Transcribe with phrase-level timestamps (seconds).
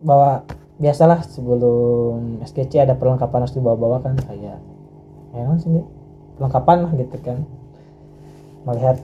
[0.00, 0.44] bawa
[0.76, 4.60] biasalah sebelum SGC ada perlengkapan harus dibawa-bawa kan kayak
[5.32, 5.84] ya emang sih
[6.36, 7.38] perlengkapan lah gitu kan.
[8.66, 8.96] Melihat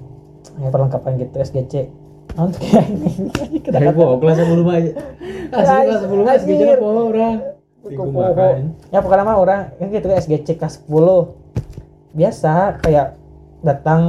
[0.61, 1.75] ya, perlengkapan gitu SGC
[2.33, 3.11] non kayak ini.
[3.75, 4.93] Dari po kelas 10 mah aja.
[5.57, 7.37] Asli kelas 10 mah SGC po orang.
[8.93, 10.93] Ya pokoknya mah orang kan gitu kan SGC kelas 10
[12.13, 12.53] biasa
[12.85, 13.17] kayak
[13.65, 14.03] datang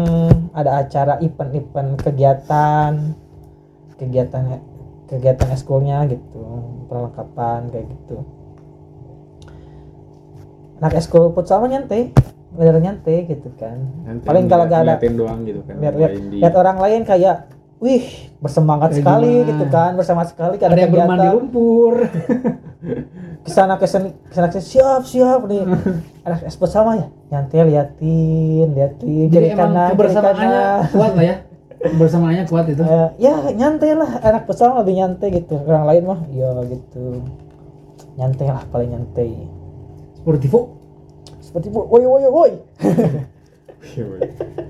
[0.51, 2.91] ada acara event-event kegiatan.
[3.95, 4.43] Kegiatan
[5.05, 6.41] kegiatan eskulnya gitu
[6.87, 8.23] perlengkapan kayak gitu
[10.77, 12.11] anak eskul futsal mah nyantai
[12.53, 15.75] bener nyantai gitu kan Nanti paling kalau gak ada doang gitu kan.
[15.79, 18.03] lihat lihat lihat orang lain kayak wih
[18.37, 19.49] bersemangat Kayak sekali gimana?
[19.49, 21.93] gitu kan bersama sekali ada yang bermain di lumpur.
[23.43, 25.63] ke sana ke sini ke sana ke sini siap siap nih
[26.25, 30.51] anak esport sama ya nyantai liatin liatin Jadi emang kanan kebersamaannya
[30.91, 31.35] kuat lah ya.
[31.83, 32.79] Kebersamaannya kuat itu.
[32.79, 35.59] Eh, ya nyantai lah anak futsal lebih nyantai gitu.
[35.67, 37.19] Orang lain mah ya gitu.
[38.15, 38.47] Nyantai.
[38.47, 39.35] Lah paling nyantai
[40.15, 40.79] Sportivo.
[41.43, 42.51] seperti bu woi woi woi.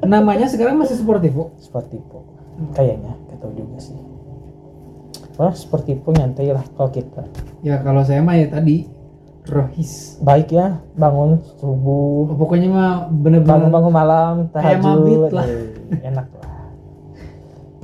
[0.03, 1.53] Namanya sekarang masih Sportivo.
[1.61, 2.25] seperti bu
[2.73, 3.97] kayaknya gak tahu juga sih.
[5.33, 7.25] Wah, seperti itu nyantai lah kalau kita.
[7.65, 8.85] Ya kalau saya mah ya tadi
[9.43, 10.21] Rohis.
[10.21, 12.29] baik ya bangun subuh.
[12.29, 14.97] Oh, pokoknya mah bener-bener bangun-bangun malam Kayak tahajud.
[15.03, 15.45] mabit lah.
[15.49, 16.52] eh, enak lah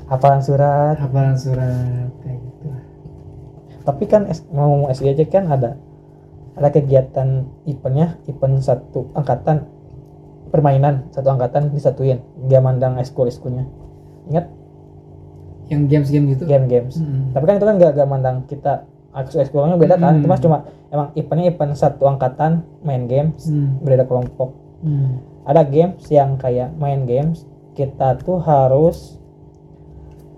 [0.10, 2.68] hafalan surat hafalan surat kayak gitu
[3.82, 5.78] tapi kan S- ngomong SGJ kan ada
[6.54, 9.70] ada kegiatan eventnya event satu angkatan
[10.50, 13.70] permainan satu angkatan disatuin dia mandang eskul eskulnya
[14.26, 14.50] ingat
[15.70, 16.44] Yang games-game gitu.
[16.44, 17.30] game games Mm.
[17.32, 18.74] tapi kan itu kan gak, gak mandang kita
[19.12, 20.20] ekskul eskulnya beda kan Hmm.
[20.20, 20.58] itu mas cuma
[20.90, 22.52] emang eventnya event satu angkatan
[22.82, 23.78] main games Hmm.
[23.80, 25.22] beda kelompok Hmm.
[25.44, 29.22] ada games yang kayak main games kita tuh harus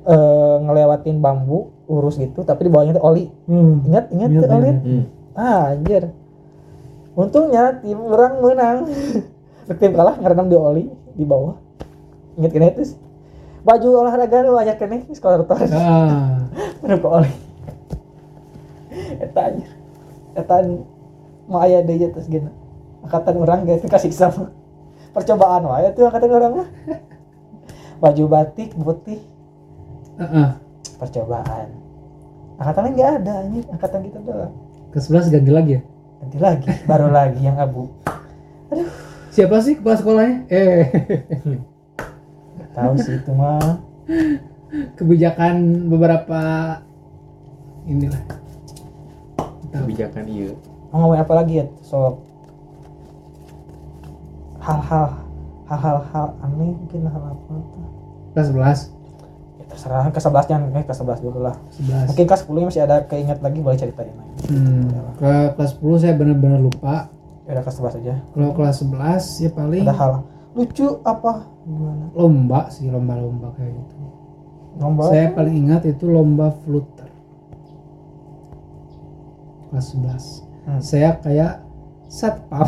[0.06, 3.26] eh, ngelewatin bambu lurus gitu tapi di bawahnya tuh oli.
[3.46, 3.84] Hmm.
[3.86, 4.72] ingat ingat tuh oli.
[4.72, 5.04] Hmm.
[5.36, 6.04] ah anjir.
[7.14, 8.78] Untungnya tim orang menang.
[9.72, 10.84] Tim kalah ngerenam di oli
[11.16, 11.56] di bawah.
[12.36, 12.96] Ingat kena itu
[13.62, 16.50] baju olahraga lu banyak kene sekolah terus Ah.
[16.82, 17.34] menang ke oli.
[19.22, 19.70] Eta anjir.
[20.36, 20.56] Eta
[21.48, 22.52] mau aya deui terus gini
[23.06, 24.52] angkatan orang gitu kasih sama.
[25.12, 26.70] Percobaan wae tuh angkatan orang mah.
[28.02, 29.22] Baju batik putih
[30.22, 30.50] Heeh.
[30.96, 31.68] percobaan
[32.56, 34.54] angkatan lain nggak ada ini angkatan kita doang
[34.92, 35.82] Ke 11 ganti lagi ya.
[36.20, 37.90] nanti lagi baru lagi yang abu
[39.32, 40.36] Siapa sih kepala sekolahnya?
[40.48, 40.84] Eh.
[42.52, 43.80] Nggak tahu sih itu mah
[44.94, 45.56] Kebijakan
[45.88, 46.40] beberapa
[47.84, 48.22] inilah.
[49.72, 49.84] Tahu.
[49.84, 50.52] kebijakan iya
[50.92, 52.20] mau ngomongin apa lagi ya soal
[54.60, 55.08] hal-hal
[55.66, 57.88] hal-hal hal aneh mungkin hal apa tuh
[58.32, 58.48] Kelas
[58.92, 59.01] 11.
[59.72, 62.12] Terserah ke 11 jangan eh, ke 11 dulu lah 11.
[62.12, 64.90] mungkin kelas 10 masih ada keinget lagi boleh ceritain lagi Hmm.
[65.16, 67.08] Ke kelas 10 saya benar-benar lupa.
[67.42, 70.14] ya udah kelas 11 aja Kalau kelas 11 ya paling ada hal
[70.52, 71.32] lucu apa
[71.64, 73.96] gimana lomba sih, lomba-lomba kayak gitu.
[74.78, 77.08] lomba Saya paling ingat itu lomba fluter.
[79.70, 80.68] Kelas 11.
[80.68, 80.82] Hmm.
[80.82, 81.54] Saya kayak
[82.08, 82.68] satpam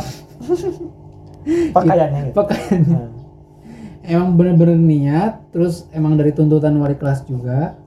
[1.75, 2.97] pakaiannya gitu pakaiannya.
[2.97, 3.12] Hmm.
[4.03, 7.80] Emang bener-bener niat, terus emang dari tuntutan wali kelas juga.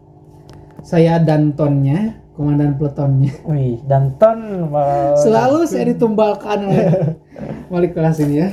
[0.80, 3.36] Saya dantonnya, komandan peletonnya.
[3.44, 6.88] wih Danton mau- Selalu saya ditumbalkan oleh
[7.72, 8.48] wali kelas ini ya.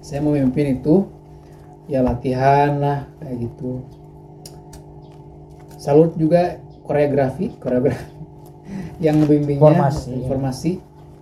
[0.00, 1.04] Saya memimpin itu,
[1.84, 3.84] ya latihan lah kayak gitu.
[5.76, 8.08] Salut juga koreografi, koreografi
[9.04, 10.10] yang membimbingnya Formasi.
[10.16, 10.72] informasi.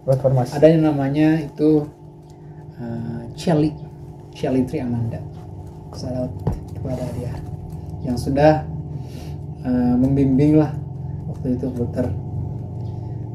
[0.05, 1.88] buat formasi Ada yang namanya itu
[2.76, 3.72] uh, Shelly,
[4.34, 5.22] Shelly Tri Amanda.
[5.94, 6.30] Salut
[6.74, 7.32] kepada dia
[8.04, 8.66] yang sudah
[9.64, 10.74] uh, membimbing lah
[11.30, 12.10] waktu itu flutter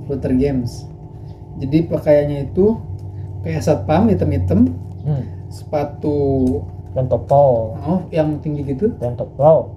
[0.05, 0.85] flutter games.
[1.57, 2.77] Jadi pakaiannya itu
[3.41, 4.69] kayak satpam hitam-hitam,
[5.07, 5.23] hmm.
[5.49, 6.59] sepatu
[6.91, 9.73] pentopol oh yang tinggi gitu, pentopol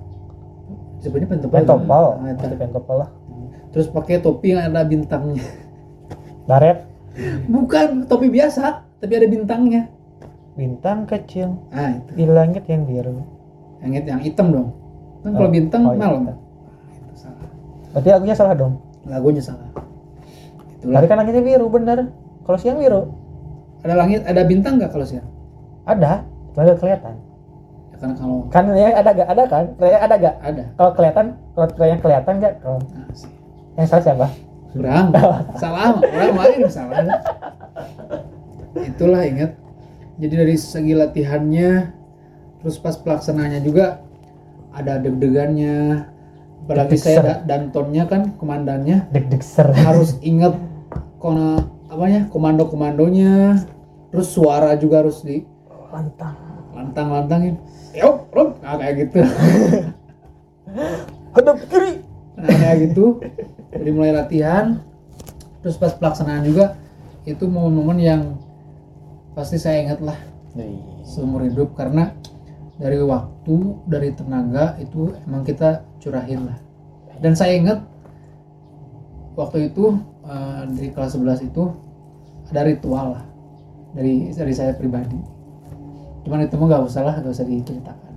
[0.98, 1.54] sebenarnya pentopol.
[1.54, 2.38] pentopol Nah, itu.
[2.42, 3.10] pasti pentopol lah
[3.72, 5.42] Terus pakai topi yang ada bintangnya.
[6.48, 6.84] baret
[7.48, 9.88] Bukan topi biasa, tapi ada bintangnya.
[10.52, 12.10] Bintang kecil Ah itu.
[12.14, 13.24] di langit yang biru
[13.80, 14.68] yang it- yang hitam dong
[15.20, 16.38] kan kalau Oh, bintang oh, iya, malam bintang.
[16.92, 17.46] itu salah
[17.90, 19.68] berarti lagunya salah dong lagunya salah
[20.72, 21.98] itulah Tadi kan langitnya biru bener.
[22.42, 23.06] Kalau siang biru
[23.80, 25.26] ada langit ada bintang nggak kalau siang
[25.82, 27.14] ada, cuma nggak kelihatan.
[27.88, 29.26] ya kan kalau Kan ya ada gak?
[29.26, 29.64] Ada kan?
[29.76, 30.34] Ada gak?
[30.40, 32.54] ada Kalau kelihatan, kalau yang kelihatan gak?
[32.58, 33.30] Kalau nah, sih.
[33.74, 34.26] yang salah siapa?
[34.70, 35.06] kurang
[35.62, 36.98] salah orang lain salah
[38.90, 39.50] itulah ingat
[40.20, 41.70] jadi dari segi latihannya
[42.60, 44.04] terus pas pelaksanaannya juga
[44.72, 46.08] ada deg-degannya.
[46.62, 49.10] Apalagi saya da- dantonnya kan komandannya.
[49.10, 49.42] Deg-deg
[49.82, 50.54] harus inget
[51.18, 53.60] kona apa ya komando komandonya
[54.08, 55.44] terus suara juga harus di
[55.92, 56.36] lantang.
[56.72, 57.54] Lantang lantangin
[57.92, 59.20] yuk ruk nah, kayak gitu.
[61.36, 62.00] Hadap kiri.
[62.38, 63.20] Nah kayak gitu.
[63.72, 64.80] Dari mulai latihan.
[65.62, 66.74] Terus pas pelaksanaan juga
[67.22, 68.22] itu momen-momen yang
[69.32, 70.18] pasti saya ingat lah
[71.02, 72.12] seumur hidup karena
[72.76, 73.56] dari waktu
[73.88, 76.58] dari tenaga itu emang kita curahin lah.
[77.22, 77.78] Dan saya ingat
[79.38, 79.96] waktu itu
[80.26, 81.72] eh, di kelas 11 itu
[82.52, 83.24] ada ritual lah
[83.96, 85.16] dari dari saya pribadi.
[86.28, 88.12] Cuman itu mah nggak usah lah nggak usah diceritakan.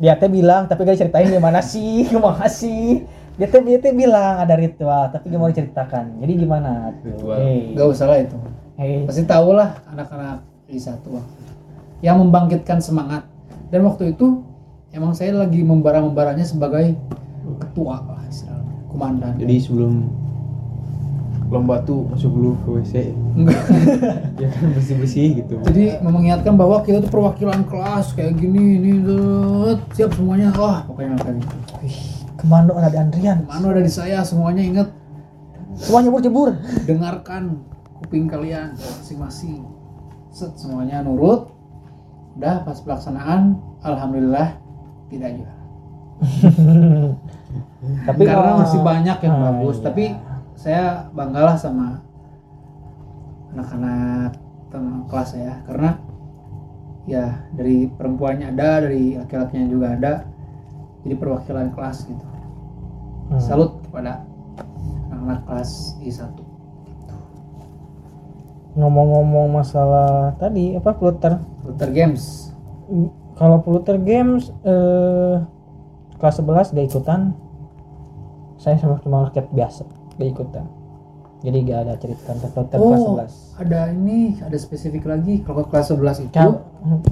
[0.00, 2.04] Dia teh bilang tapi gak diceritain gimana sih?
[2.08, 3.04] Gimana sih?
[3.36, 6.24] Dia teh dia teh bilang ada ritual tapi gak mau diceritakan.
[6.24, 7.12] Jadi gimana tuh?
[7.12, 7.36] Ritual.
[7.36, 8.36] hey, nggak usah lah itu
[8.80, 9.04] hey.
[9.04, 11.40] pasti tahu lah anak-anak di satu waktu
[12.00, 13.28] yang membangkitkan semangat.
[13.70, 14.42] Dan waktu itu
[14.90, 16.96] emang saya lagi membara-membaranya sebagai
[17.60, 19.36] ketua lah istilahnya komandan.
[19.38, 20.08] Jadi sebelum
[21.50, 22.94] lomba tuh masuk dulu ke WC
[23.34, 23.62] Enggak.
[24.42, 25.54] ya kan bersih bersih gitu.
[25.66, 30.54] Jadi mengingatkan bahwa kita tuh perwakilan kelas kayak gini ini tuh siap semuanya.
[30.54, 31.54] Wah pokoknya kayak gitu.
[32.38, 33.44] Komando ada di Andrian.
[33.50, 34.88] Mana ada di saya semuanya ingat.
[35.78, 36.54] Semuanya jebur
[36.86, 37.62] dengarkan
[38.00, 39.64] kuping kalian masing-masing.
[40.28, 41.50] Set semuanya nurut.
[42.34, 44.54] Udah pas pelaksanaan alhamdulillah
[45.10, 45.56] tidak juara
[48.06, 49.84] tapi karena kalau- masih banyak yang Ah, bagus iya.
[49.84, 50.04] tapi
[50.54, 51.98] saya banggalah sama
[53.50, 54.36] anak-anak
[54.70, 55.90] teman kelas saya karena
[57.04, 60.12] ya dari perempuannya ada dari laki-lakinya juga ada
[61.02, 62.26] jadi perwakilan kelas gitu.
[63.26, 63.40] Hmm.
[63.42, 64.22] salut kepada
[65.08, 66.30] anak-anak kelas I1
[68.78, 72.54] ngomong-ngomong masalah tadi apa Pluter Luther Games.
[73.34, 75.36] Kalau Pluter Games eh,
[76.20, 77.20] kelas 11 gak ikutan.
[78.60, 79.88] Saya sama cuma rakyat biasa
[80.20, 80.64] gak ikutan.
[81.40, 83.16] Jadi gak ada cerita tentang Pluter kelas oh
[83.58, 86.36] 11 ada ini ada spesifik lagi kalau kelas 11 itu?
[86.36, 86.60] Kau,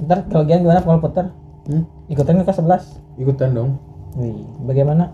[0.05, 1.27] ntar kalau gian gimana kalau Pluter
[1.69, 1.85] Hmm?
[2.09, 3.77] ikutan ke kelas 11 ikutan dong.
[4.17, 5.13] Wih, bagaimana?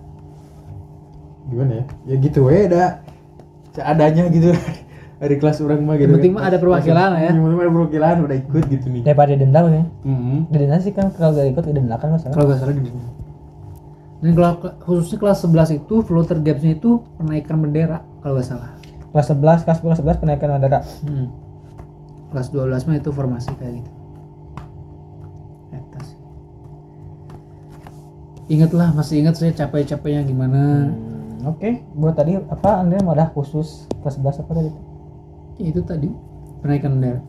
[1.52, 1.86] Gimana ya?
[2.08, 3.04] Ya gitu we dah.
[3.76, 4.56] Seadanya gitu
[5.26, 7.32] dari kelas orang mah gitu Yang penting mah ada perwakilan lah ya.
[7.34, 9.02] yang penting mah ada perwakilan udah ikut gitu nih.
[9.02, 9.84] Daripada denda ya.
[10.06, 10.38] Mhm.
[10.54, 12.90] denda sih kan kalau gak ikut denda kan masalah kalau nggak salah gitu
[14.24, 14.52] dan kalau
[14.88, 18.74] khususnya kelas 11 itu floater gamesnya itu penaikan bendera kalau nggak salah.
[19.14, 20.80] Kelas 11 kelas 11 11 penaikan bendera.
[21.06, 21.28] Hmm.
[22.34, 23.92] kelas 12 mah itu formasi kayak gitu.
[25.72, 26.20] Eta sih.
[28.50, 30.90] ingatlah masih ingat saya capek-capeknya gimana.
[30.90, 31.70] Hmm, oke.
[31.96, 34.72] Buat tadi apa anda mau ada khusus kelas 11 apa tadi
[35.56, 36.12] Ya, itu tadi
[36.60, 37.22] penaikan bendera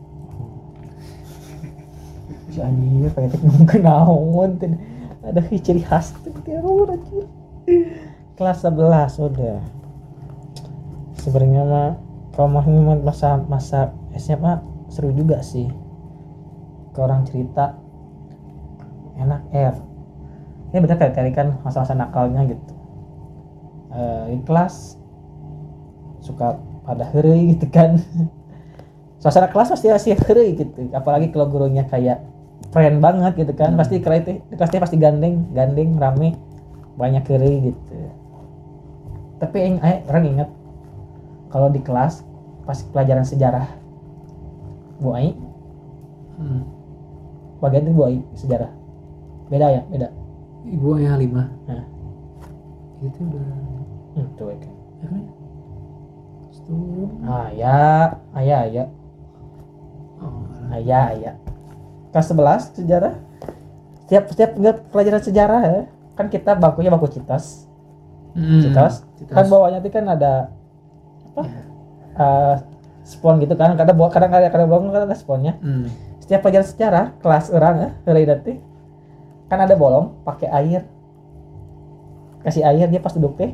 [2.51, 4.75] si anjir pengen kenaon teh
[5.23, 6.91] ada ciri khas teror
[8.37, 9.59] kelas 11 udah.
[11.17, 11.89] Sebenarnya mah
[12.37, 12.65] kalau mah
[13.01, 14.61] masa masa SMA
[14.93, 15.67] seru juga sih.
[16.93, 17.73] Ke orang cerita.
[19.17, 19.73] Enak eh
[20.69, 22.73] ini bener kayak kali kan masa-masa nakalnya gitu.
[23.89, 24.99] Eh, di kelas
[26.21, 27.99] suka pada hari gitu kan.
[29.19, 30.87] Suasana kelas pasti masih hari gitu.
[30.95, 32.23] Apalagi kalau gurunya kayak
[32.71, 33.75] friend banget gitu kan.
[33.75, 36.39] Pasti kelas itu kelasnya pasti gandeng gandeng rame
[36.95, 37.97] banyak hari gitu.
[39.37, 40.49] Tapi yang eh, orang ingat
[41.51, 42.23] kalau di kelas
[42.63, 43.67] pas pelajaran sejarah
[45.03, 45.35] Bu Ai
[46.37, 46.61] Hmm.
[47.57, 48.69] bagian itu Bu Ai sejarah.
[49.49, 49.81] Beda ya?
[49.89, 50.13] Beda?
[50.69, 51.49] Ibu yang Halimah.
[51.65, 51.85] Nah.
[53.01, 53.45] Itu udah
[54.17, 55.36] hmm, tuh kan
[56.67, 56.75] kan?
[56.77, 57.03] Setuju.
[57.23, 58.05] ayah
[58.35, 58.87] ayah ayah
[60.17, 61.33] Oh, ayah ayah
[62.09, 63.13] kelas 11 sejarah
[64.01, 64.51] setiap setiap
[64.89, 65.81] pelajaran sejarah ya
[66.13, 67.69] kan kita bakunya baku citos
[68.33, 69.31] Hmm, citos Citos.
[69.31, 70.53] kan bawahnya itu kan ada
[71.27, 71.61] apa Ya.
[72.15, 72.55] eh,
[73.03, 75.85] spon gitu kan kadang bawa kadang kadang kadang bolong kan ada sponnya Hmm.
[76.19, 78.53] setiap pelajaran sejarah kelas orang ya hari nanti
[79.45, 80.81] kan ada bolong pakai air
[82.39, 83.53] kasih air dia pas duduk teh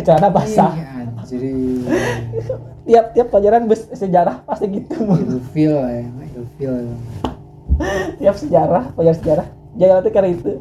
[0.00, 0.72] celana basah.
[0.72, 1.40] Iya, anjir.
[2.88, 4.96] tiap tiap pelajaran bus sejarah pasti gitu.
[5.04, 6.02] Ilfil ya
[6.34, 6.72] ilfil
[8.20, 9.46] tiap sejarah pelajaran sejarah.
[9.76, 10.52] Jangan nanti karena itu.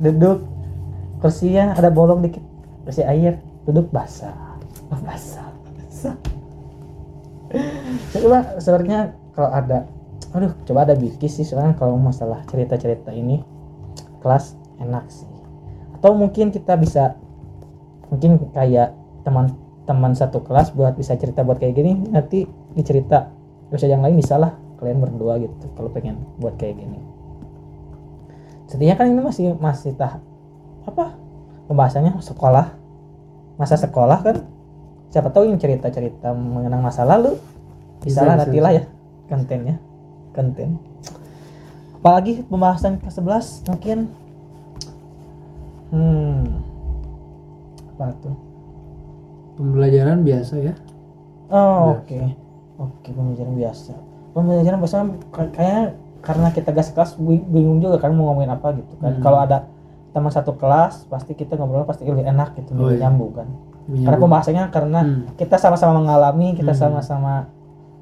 [0.00, 0.38] Duduk
[1.20, 2.42] kursinya ada bolong dikit.
[2.88, 4.32] Kasih air duduk basah.
[4.92, 6.16] Oh, basah basah.
[8.12, 9.88] Coba sebenarnya kalau ada
[10.34, 13.44] aduh coba ada bikis sih soalnya kalau masalah cerita-cerita ini.
[14.24, 15.28] Kelas enak sih.
[15.96, 17.16] Atau mungkin kita bisa
[18.12, 18.92] mungkin kayak
[19.24, 22.44] teman-teman satu kelas buat bisa cerita buat kayak gini nanti
[22.76, 23.32] dicerita.
[23.72, 27.00] Bisa yang lain bisa lah kalian berdua gitu kalau pengen buat kayak gini.
[28.68, 30.20] Setidaknya kan ini masih masih tahap
[30.84, 31.16] apa
[31.70, 32.20] pembahasannya?
[32.20, 32.76] Sekolah.
[33.54, 34.36] Masa sekolah kan?
[35.14, 37.38] Siapa tahu yang cerita-cerita mengenang masa lalu.
[38.02, 38.84] Bisa lah bisa, nantilah ya
[39.30, 39.76] kontennya.
[40.34, 40.76] Konten.
[42.02, 43.98] Apalagi pembahasan ke 11 mungkin.
[45.94, 46.73] Hmm
[47.94, 48.34] apa tuh
[49.54, 50.74] Pembelajaran biasa ya.
[51.46, 52.18] oh oke
[52.76, 53.92] oke pembelajaran biasa
[54.32, 54.94] pembelajaran biasa
[55.30, 55.82] kay- kayaknya
[56.20, 59.22] karena kita gas kelas bi- bingung juga kan mau ngomongin apa gitu kan Hmm.
[59.22, 59.70] kalau ada
[60.10, 63.06] teman satu kelas pasti kita ngobrol pasti lebih enak gitu Oh, iya.
[63.06, 64.20] nyambung kan karena Menyambung.
[64.24, 65.22] pembahasannya karena Hmm.
[65.36, 66.80] kita sama-sama mengalami kita Hmm.
[66.80, 67.46] sama-sama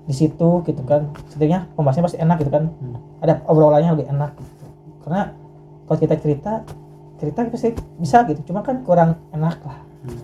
[0.02, 2.96] di situ gitu kan setidaknya pembahasannya pasti enak gitu kan Hmm.
[3.18, 4.64] ada obrolannya lebih enak gitu
[5.02, 5.36] karena
[5.84, 6.52] kalau kita cerita
[7.22, 7.70] cerita pasti
[8.02, 9.78] bisa gitu cuma kan kurang enak lah.
[10.02, 10.18] Hmm.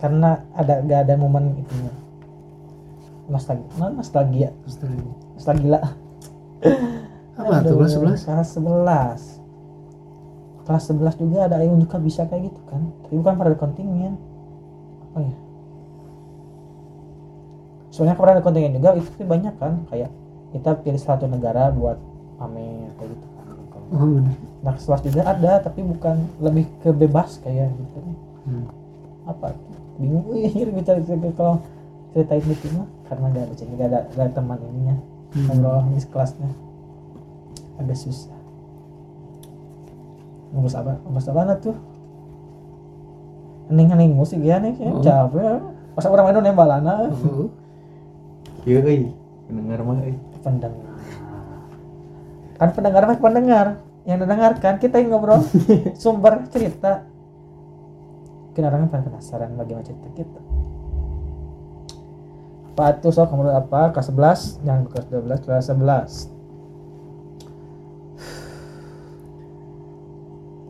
[0.00, 1.92] karena ada gak ada momen itunya
[3.32, 4.50] nostalgia non nostalgia.
[5.36, 5.78] Nostalgia.
[7.38, 8.28] Apa tuh kelas 11?
[8.28, 9.42] kelas 11
[10.62, 12.82] kelas 11 juga ada yang juga bisa kayak gitu kan.
[13.02, 14.14] Tapi bukan pada kontingen.
[15.10, 15.34] Apa ya?
[17.90, 19.82] Soalnya pada kontingen juga itu banyak kan.
[19.90, 20.10] Kayak
[20.54, 21.98] kita pilih satu negara buat
[22.38, 23.26] pamer kayak gitu
[23.92, 24.18] kan Oh
[24.62, 27.98] nah kelas 11 juga ada tapi bukan lebih ke bebas kayak gitu.
[28.48, 28.64] Hmm.
[29.22, 29.54] apa?
[30.00, 30.26] Bingung.
[30.32, 31.60] Anjir bicara cerita kalau
[32.16, 34.96] ceritain gitu mah karena gak ada gak ada, gak ada teman ininya.
[35.32, 35.46] Hmm.
[35.48, 36.50] ngobrol di kelasnya.
[37.80, 38.38] Agak susah.
[40.52, 40.92] Ngurus apa?
[41.08, 41.76] Ngurus apa tuh?
[43.72, 45.00] Hening hening musik ya nih Oh.
[45.00, 45.60] capek.
[45.92, 47.48] Masa orang main nembalana Oh.
[48.62, 49.10] Iya, euy.
[49.48, 49.98] Pendengar mah
[50.40, 50.91] pendengar
[52.62, 53.66] kan pendengar mah pendengar.
[54.06, 55.42] Yang mendengarkan kita yang ngobrol.
[56.02, 57.02] Sumber cerita.
[58.54, 60.40] Mungkin pada penasaran bagaimana cerita kita.
[62.72, 63.34] Apa tuh sok?
[63.34, 63.90] Ngobrol apa?
[63.90, 66.42] Kelas 11 jangan kelas 12 kelas 11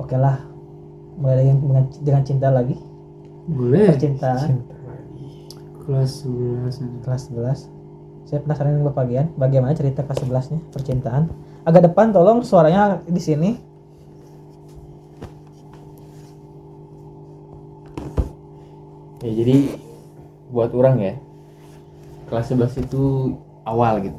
[0.01, 0.37] oke lah.
[1.21, 2.77] Mulai lagi dengan, dengan cinta lagi.
[3.47, 3.93] Boleh.
[4.01, 4.33] Cinta.
[5.83, 7.03] Kelas 11.
[7.05, 7.69] kelas 11
[8.23, 9.27] saya penasaran dengan bagian.
[9.37, 13.51] Bagaimana cerita kelas 11 nya percintaan agak depan tolong suaranya di sini
[19.23, 19.79] Ya, jadi
[20.51, 21.15] buat orang ya
[22.27, 23.03] kelas 11 itu
[23.63, 24.19] awal gitu.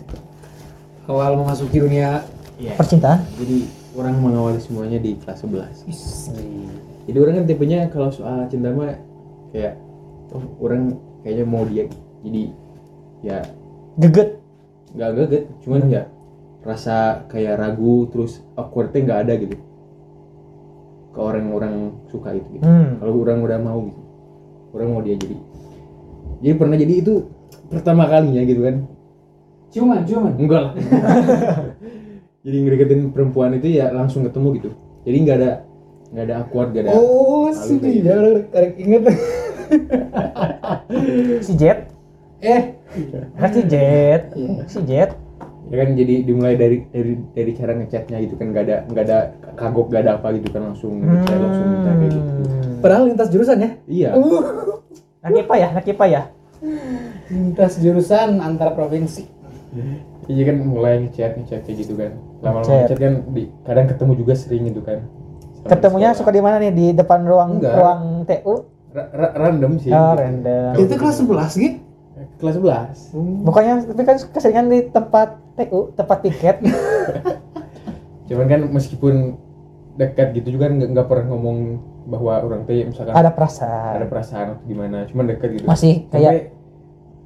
[1.11, 2.23] Awal memasuki dunia
[2.55, 2.79] Iya.
[2.79, 6.31] percintaan Jadi orang mengawali semuanya di kelas 11.
[7.03, 8.95] Jadi orang kan tipenya kalau soal cinta mah
[9.51, 9.75] kayak
[10.31, 11.85] oh, orang kayaknya mau dia
[12.23, 12.43] jadi
[13.23, 13.37] ya
[13.99, 14.39] geget
[14.93, 16.03] nggak gaget cuman ya
[16.63, 19.55] rasa kayak ragu terus awkwardnya nggak ada gitu.
[21.13, 22.65] Ke orang-orang suka itu gitu.
[22.65, 23.03] hmm.
[23.03, 24.01] kalau orang udah mau gitu.
[24.73, 25.37] Orang mau dia jadi.
[26.41, 27.13] Jadi pernah jadi itu
[27.69, 28.75] pertama kalinya gitu kan.
[29.69, 30.33] Ciuman, ciuman.
[30.39, 30.73] enggak lah.
[32.43, 34.69] Jadi ngedeketin perempuan itu ya langsung ketemu gitu.
[35.07, 35.51] Jadi nggak ada
[36.11, 37.77] nggak ada awkward nggak ada Oh, Malu sih.
[37.79, 38.15] kayak dia
[38.51, 39.03] tarik inget.
[41.47, 41.79] si Jet?
[42.43, 42.75] Eh,
[43.39, 44.23] kan si Jet.
[44.35, 44.67] Iya.
[44.67, 45.22] si Jet
[45.73, 49.17] ya kan jadi dimulai dari dari dari cara ngechatnya gitu kan nggak ada nggak ada
[49.53, 52.77] kagok nggak ada apa gitu kan langsung ngechat langsung minta kayak gitu Hmm.
[52.79, 53.69] padahal lintas jurusan ya.
[53.85, 54.09] iya
[55.19, 56.23] Nak IPA ya nak IPA ya
[57.25, 59.25] Lintas jurusan antar provinsi.
[60.23, 62.11] Iya kan mulai ngechat ngechat kayak gitu kan.
[62.39, 62.79] Lama-lama Ngechat.
[62.85, 64.99] ngechat kan di, kadang ketemu juga sering gitu kan.
[65.57, 67.73] Sama ketemunya suka di mana nih di depan ruang Enggak.
[67.73, 68.53] ruang TU
[68.91, 69.89] Ra- ra- random sih.
[69.89, 70.21] oh gitu.
[70.21, 71.77] random Itu kelas 11 gitu.
[72.37, 73.43] Kelas 11.
[73.43, 76.57] bukannya tapi kan keseringan di tempat TU tempat tiket
[78.27, 79.37] Cuman kan meskipun
[79.93, 81.57] dekat gitu juga nggak nggak pernah ngomong
[82.09, 85.65] bahwa orang teh misalkan ada ada perasaan perasaan atau gimana, cuman dekat gitu.
[85.69, 86.41] masih Sampai kayak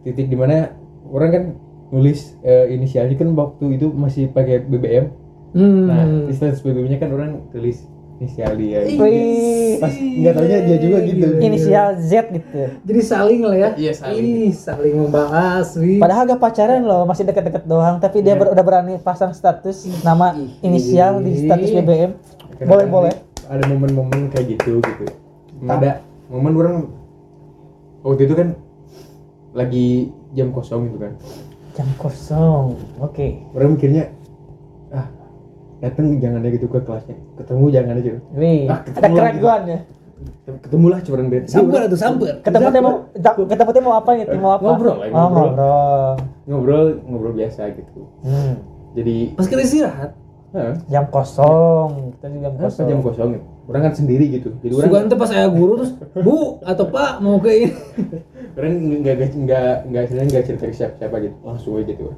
[0.03, 0.75] titik di mana
[1.09, 1.43] orang kan
[1.89, 5.05] nulis eh, inisialnya kan waktu itu masih pakai BBM.
[5.55, 5.87] Hmm.
[5.87, 8.79] Nah, di status BBM-nya kan orang tulis inisial dia.
[8.83, 8.99] gitu.
[8.99, 9.77] Wih.
[9.77, 11.27] Pas nggak taunya dia juga gitu.
[11.37, 12.49] inisial Z gitu
[12.81, 13.69] Jadi saling lah ya.
[13.75, 14.17] Iya, saling.
[14.17, 15.97] Ih, saling membahas, wih.
[15.97, 17.97] Padahal gak pacaran loh, masih deket-deket doang.
[17.97, 18.39] Tapi dia Iya.
[18.39, 22.11] ber- udah berani pasang status nama inisial di status BBM.
[22.57, 23.13] Kadang-kadang Boleh boleh.
[23.45, 25.05] ada momen-momen kayak gitu gitu
[25.63, 26.75] ada momen orang
[28.01, 28.59] waktu itu kan
[29.51, 29.87] lagi
[30.31, 31.13] jam kosong gitu kan
[31.73, 32.75] Jam kosong.
[32.97, 33.39] Oke.
[33.53, 34.09] orang mikirnya
[35.77, 39.79] datang jangan aja gitu ke kelasnya ketemu jangan aja Wih, Ah, ketemu ada keraguan ya.
[40.59, 42.33] ketemulah cuman bed Samper tuh, samper.
[42.41, 42.95] Ketemu teh mau
[43.45, 44.25] ketemu teh mau apa nih?
[44.35, 44.63] Mau apa?
[44.65, 45.45] Ngobrol lah, Oh, ngobrol.
[45.45, 46.13] ngobrol.
[46.43, 48.53] ngobrol ngobrol biasa gitu Hmm.
[48.93, 50.11] jadi Pas kita istirahat,
[50.51, 52.15] ah, Jam kosong.
[52.15, 52.87] Kita juga jam pas kosong.
[52.87, 53.45] jam kosong gitu.
[53.67, 57.37] orang kan sendiri gitu jadi orang Sugan pas saya guru terus, Bu atau Pak mau
[57.37, 57.69] ke ini.
[58.57, 62.09] orang nggak nggak nggak nggak nggak cerita siapa siapa gitu langsung aja gitu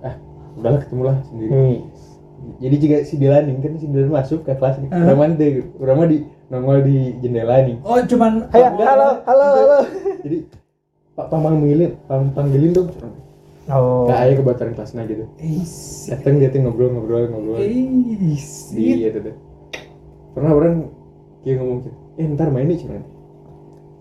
[0.00, 0.14] ah
[0.52, 1.78] udahlah ketemulah sendiri Wih.
[2.60, 6.18] Jadi jika si Dilaning kan si Dilan masuk ke kelas mah teh orang mah di
[6.48, 7.76] nongol di jendela nih.
[7.84, 9.78] Oh, cuman kayak halo halo halo.
[10.24, 10.38] Jadi
[11.16, 12.88] pak panggilin pang panggilin dong
[13.68, 14.08] oh.
[14.08, 15.24] Kak Ayah kebakaran kelasnya gitu.
[15.36, 16.08] Is.
[16.08, 17.60] datang dia tuh ngobrol ngobrol ngobrol.
[17.60, 18.72] Is.
[18.72, 19.36] di itu tuh.
[20.32, 20.74] Pernah orang
[21.44, 23.04] kayak ngomong gitu eh ntar main nih cuman.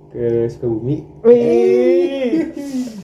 [0.09, 1.05] Ke Sukabumi.
[1.21, 2.89] Wih